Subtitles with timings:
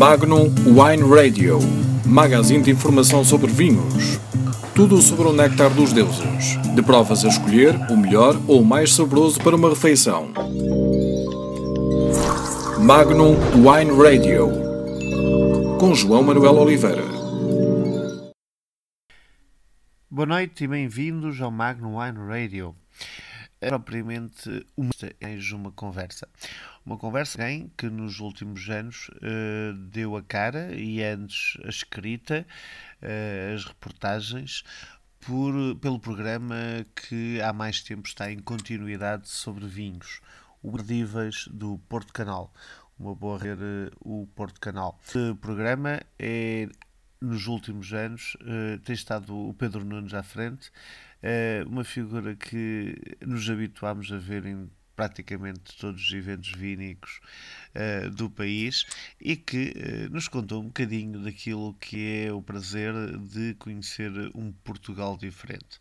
[0.00, 1.58] Magnum Wine Radio,
[2.06, 4.18] magazine de informação sobre vinhos.
[4.74, 6.56] Tudo sobre o néctar dos deuses.
[6.74, 10.32] De provas a escolher o melhor ou o mais saboroso para uma refeição.
[12.78, 14.48] Magnum Wine Radio,
[15.78, 17.04] com João Manuel Oliveira.
[20.10, 22.74] Boa noite e bem-vindos ao Magnum Wine Radio.
[23.60, 24.90] É propriamente uma,
[25.54, 26.26] uma conversa.
[26.84, 31.68] Uma conversa com alguém que nos últimos anos uh, deu a cara e antes a
[31.68, 32.46] escrita,
[33.02, 34.64] uh, as reportagens,
[35.20, 36.56] por, pelo programa
[36.96, 40.20] que há mais tempo está em continuidade sobre vinhos,
[40.62, 42.52] o Perdíveis do Porto Canal.
[42.98, 44.98] Uma boa rede, o Porto Canal.
[45.14, 46.68] O programa é
[47.20, 50.70] nos últimos anos uh, tem estado o Pedro Nunes à frente,
[51.22, 57.20] uh, uma figura que nos habituámos a ver em praticamente todos os eventos vínicos
[57.74, 58.84] uh, do país
[59.20, 59.74] e que
[60.10, 65.80] nos contou um bocadinho daquilo que é o prazer de conhecer um Portugal diferente.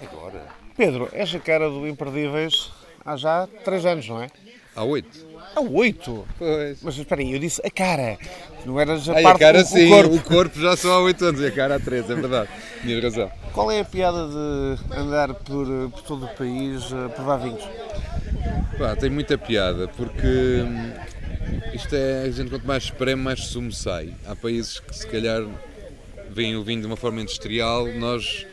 [0.00, 0.48] Agora?
[0.76, 2.72] Pedro, és a cara do Imperdíveis
[3.04, 4.28] há já três anos, não é?
[4.74, 5.26] Há oito.
[5.54, 6.26] Há oito?
[6.38, 6.82] Pois.
[6.82, 8.16] Mas espera aí, eu disse a cara.
[8.64, 10.14] Não era já Ai, parte a cara do sim, corpo.
[10.14, 12.48] o corpo já só há oito anos e a cara há três, é verdade.
[12.80, 13.30] Tinhas razão.
[13.52, 17.62] Qual é a piada de andar por, por todo o país a provar vinhos?
[18.78, 20.92] Pá, tem muita piada, porque hum,
[21.74, 24.14] isto é, a gente quanto mais espreme, mais sumo sai.
[24.26, 25.42] Há países que se calhar
[26.30, 28.46] veem o vinho de uma forma industrial, nós,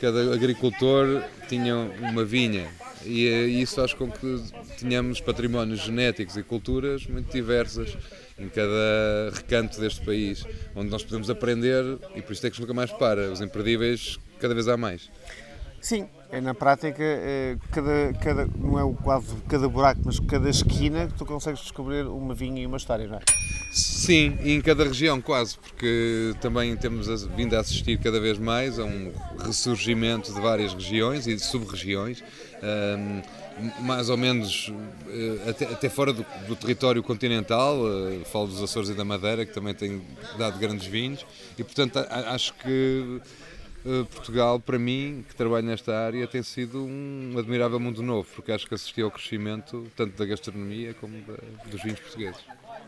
[0.00, 2.66] cada agricultor tinha uma vinha
[3.04, 4.42] e eh, isso faz com que
[4.78, 7.96] tenhamos patrimónios genéticos e culturas muito diversas
[8.38, 12.74] em cada recanto deste país, onde nós podemos aprender e por isso é que nunca
[12.74, 13.30] mais para.
[13.30, 15.10] Os imperdíveis cada vez há mais.
[15.80, 20.20] Sim, é, na prática, é, cada, cada, não é o quadro de cada buraco, mas
[20.20, 23.20] cada esquina que tu consegues descobrir uma vinha e uma história, não é?
[24.10, 28.84] Sim, em cada região quase, porque também temos vindo a assistir cada vez mais a
[28.84, 32.20] um ressurgimento de várias regiões e de sub-regiões,
[32.98, 38.60] um, mais ou menos uh, até, até, fora do, do território continental, uh, falo dos
[38.60, 40.02] Açores e da Madeira, que também têm
[40.36, 41.24] dado grandes vinhos,
[41.56, 43.20] e portanto a, acho que
[43.84, 48.50] uh, Portugal, para mim, que trabalho nesta área, tem sido um admirável mundo novo, porque
[48.50, 51.34] acho que assisti ao crescimento tanto da gastronomia como da,
[51.70, 52.40] dos vinhos portugueses.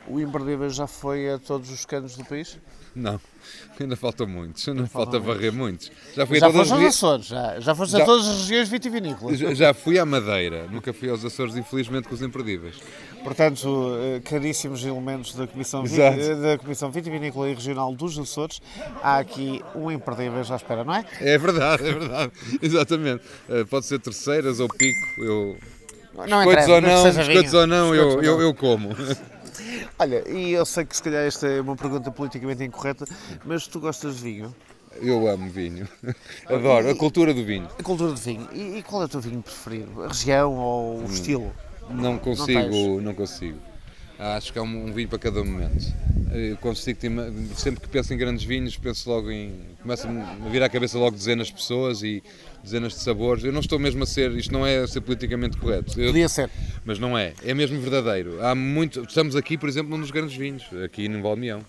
[0.09, 2.59] O Imperdível já foi a todos os canos do país?
[2.95, 3.19] Não,
[3.81, 5.91] ainda faltam muitos, ainda falta varrer muitos.
[6.15, 8.69] Já fui já a todas as Açores, já, já foste já, a todas as regiões
[8.69, 9.39] vitivinícolas.
[9.39, 12.77] Já, já, fui à Madeira, nunca fui aos Açores, infelizmente, com os imperdíveis.
[13.25, 15.97] Portanto, eh, caríssimos elementos da Comissão, Vit...
[15.97, 18.61] da Comissão Vitivinícola e Regional dos Açores,
[19.03, 21.05] há aqui um imperdível à espera, não é?
[21.21, 23.23] É verdade, é verdade, exatamente.
[23.49, 25.57] Eh, pode ser terceiras ou pico, eu...
[26.29, 28.91] Não biscoitos ou não, biscoitos ou não, eu, eu, eu como.
[29.99, 33.05] Olha, e eu sei que se calhar esta é uma pergunta politicamente incorreta,
[33.45, 34.55] mas tu gostas de vinho?
[35.01, 35.89] Eu amo vinho.
[36.47, 37.69] Adoro a cultura do vinho.
[37.79, 38.49] A cultura do vinho.
[38.53, 40.03] E, e qual é o teu vinho preferido?
[40.05, 41.53] A região ou o hum, estilo?
[41.91, 43.59] Não consigo, não, não consigo.
[44.19, 45.93] Acho que há um, um vinho para cada momento.
[46.35, 46.99] Eu consigo,
[47.57, 49.53] sempre que penso em grandes vinhos, penso logo em.
[49.83, 52.23] começa-me a vir à cabeça logo dezenas de pessoas e
[52.63, 53.45] dezenas de sabores.
[53.45, 56.01] Eu não estou mesmo a ser, isto não é a ser politicamente correto.
[56.01, 56.49] Eu, Podia ser.
[56.85, 58.43] Mas não é, é mesmo verdadeiro.
[58.45, 61.63] Há muito, estamos aqui, por exemplo, num dos grandes vinhos, aqui no Valmião.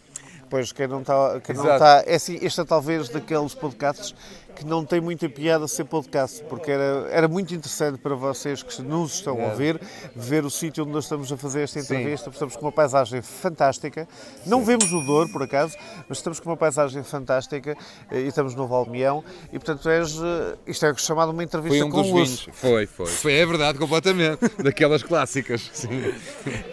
[0.49, 1.41] Pois, quem não está.
[1.41, 4.13] Quem não está é assim, este é talvez daqueles podcasts
[4.55, 8.81] que não tem muita piada ser podcast, porque era, era muito interessante para vocês que
[8.81, 9.79] nos estão a ouvir,
[10.15, 12.29] ver o sítio onde nós estamos a fazer esta entrevista.
[12.29, 14.07] Estamos com uma paisagem fantástica.
[14.45, 14.65] Não Sim.
[14.65, 15.75] vemos o Douro, por acaso,
[16.07, 17.75] mas estamos com uma paisagem fantástica
[18.11, 19.23] eh, e estamos no Valmião.
[19.51, 22.47] E, portanto, és, eh, isto é chamado uma entrevista foi um com dos vinhos.
[22.53, 23.05] Foi, foi.
[23.07, 24.39] Foi, é verdade, completamente.
[24.61, 25.69] Daquelas clássicas.
[25.73, 26.13] Sim.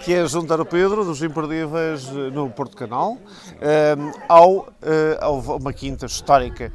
[0.05, 4.73] Que é juntar o Pedro, dos Imperdíveis, eh, no Porto Canal, um, ao,
[5.21, 6.73] ao uma quinta histórica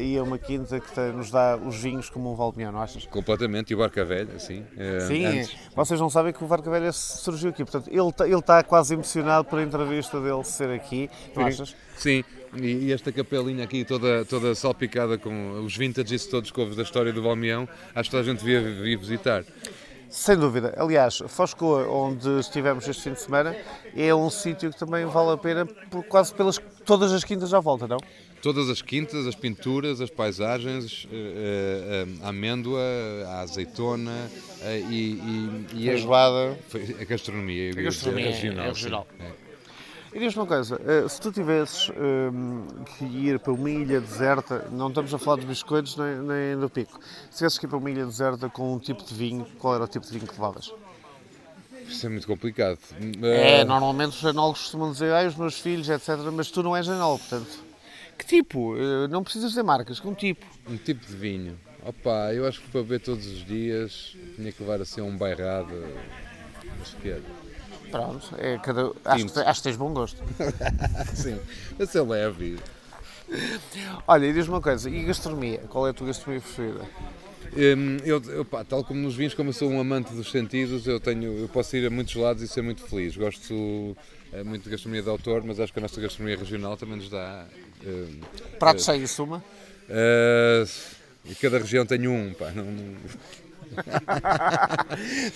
[0.00, 3.06] e a uma quinta que nos dá os vinhos como um Valmião, não achas?
[3.06, 4.64] Completamente, e o Barca Velha, assim.
[5.06, 5.56] Sim, antes.
[5.74, 8.94] vocês não sabem que o Barca Velha surgiu aqui, portanto, ele está, ele está quase
[8.94, 11.74] emocionado pela entrevista dele ser aqui, não achas?
[11.96, 12.24] Sim,
[12.56, 17.12] e esta capelinha aqui toda, toda salpicada com os vintages todos que houve da história
[17.12, 19.44] do Valmião, acho que toda a gente devia vir visitar.
[20.08, 20.74] Sem dúvida.
[20.78, 23.54] Aliás, Foscoa, onde estivemos este fim de semana,
[23.94, 27.60] é um sítio que também vale a pena por quase pelas todas as quintas à
[27.60, 27.98] volta, não?
[28.42, 32.80] Todas as quintas, as pinturas, as paisagens, eh, eh, a amêndoa,
[33.26, 34.30] a azeitona
[34.62, 37.70] eh, e, e, e a, a gastronomia.
[37.70, 38.64] A gastronomia é regional.
[38.64, 39.06] É regional.
[39.20, 39.48] É.
[40.14, 44.88] E diz-me uma coisa, se tu tivesses um, que ir para uma ilha deserta, não
[44.88, 46.98] estamos a falar dos biscoitos nem, nem do pico,
[47.30, 49.84] se tivesses que ir para uma ilha deserta com um tipo de vinho, qual era
[49.84, 50.72] o tipo de vinho que levavas?
[51.86, 52.78] Isso é muito complicado.
[53.22, 56.16] É, Ah, normalmente os enólogos costumam dizer, ai, os meus filhos, etc.
[56.32, 57.67] Mas tu não és enólogo, portanto.
[58.18, 58.76] Que tipo?
[58.76, 60.44] Eh, Não precisas de marcas, que um tipo.
[60.68, 61.58] Um tipo de vinho.
[61.82, 65.86] Opa, eu acho que para beber todos os dias tinha que levar assim um bairrado.
[67.00, 67.22] Que era.
[67.90, 68.92] Pronto, é cada...
[69.04, 70.22] acho, que, acho que tens bom gosto.
[71.14, 71.38] Sim,
[71.78, 72.58] esse é leve.
[74.06, 75.60] Olha, e diz-me uma coisa, e gastronomia?
[75.68, 76.84] Qual é a tua gastronomia preferida?
[77.56, 80.86] Hum, Eu, eu, pá, tal como nos vinhos, como eu sou um amante dos sentidos,
[80.86, 83.16] eu, tenho, eu posso ir a muitos lados e ser muito feliz.
[83.16, 83.96] Gosto
[84.32, 87.08] eh, muito de gastronomia de autor, mas acho que a nossa gastronomia regional também nos
[87.08, 87.46] dá.
[87.84, 88.20] hum,
[88.58, 89.42] Prato cheio e suma?
[89.88, 90.64] eh,
[91.24, 92.50] e cada região tem um, pá.
[92.50, 92.94] Não, não...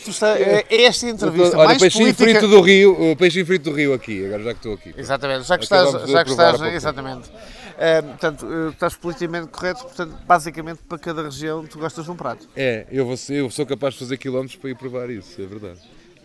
[0.06, 2.40] Está, é é esta entrevista Olha, mais peixinho política...
[2.40, 4.94] frito do Rio, o peixinho frito do Rio aqui, agora já que estou aqui.
[4.96, 7.30] Exatamente, já que Acabamos estás, já que estás exatamente.
[7.78, 12.16] Eh, portanto, eh, estás politicamente correto, portanto, basicamente para cada região tu gostas de um
[12.16, 12.48] prato.
[12.54, 15.80] É, eu, vou eu sou capaz de fazer quilómetros para ir provar isso, é verdade.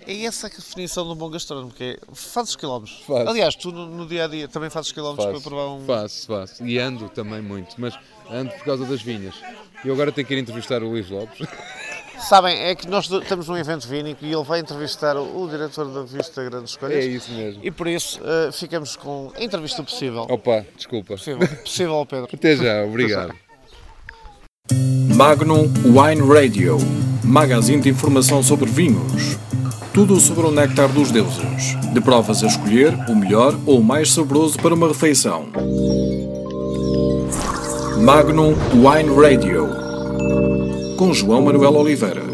[0.05, 3.01] É essa a definição de um bom gastrónomo, que é fazes quilómetros.
[3.05, 3.29] Faço.
[3.29, 5.85] Aliás, tu no, no dia a dia também fazes quilómetros para provar um.
[5.85, 6.65] faço, faço.
[6.65, 7.93] E ando também muito, mas
[8.29, 9.35] ando por causa das vinhas.
[9.83, 11.47] Eu agora tenho que ir entrevistar o Luís Lopes.
[12.19, 15.85] Sabem, é que nós estamos num evento vínico e ele vai entrevistar o, o diretor
[15.85, 16.97] da revista Grandes Escolhas.
[16.97, 17.61] É isso mesmo.
[17.63, 20.25] E por isso eh, ficamos com a entrevista possível.
[20.29, 21.13] Opa, desculpa.
[21.15, 22.29] Possível, possível Pedro.
[22.33, 23.33] Até já, obrigado.
[25.15, 26.77] Magnum Wine Radio,
[27.23, 29.37] magazine de informação sobre vinhos.
[29.93, 31.75] Tudo sobre o néctar dos deuses.
[31.93, 35.47] De provas a escolher, o melhor ou o mais saboroso para uma refeição.
[37.99, 39.86] Magnum Wine Radio.
[41.13, 42.26] João Manuel Oliveira.